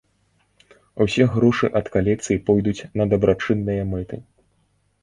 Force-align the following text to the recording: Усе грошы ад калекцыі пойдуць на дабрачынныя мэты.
Усе 1.05 1.27
грошы 1.35 1.69
ад 1.81 1.91
калекцыі 1.97 2.41
пойдуць 2.49 2.87
на 3.01 3.09
дабрачынныя 3.13 3.81
мэты. 3.97 4.15